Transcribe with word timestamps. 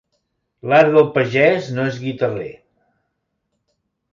L'art 0.71 0.95
del 0.95 1.05
pagès 1.17 1.69
no 1.75 1.85
és 1.91 1.99
guitarrer. 2.07 2.51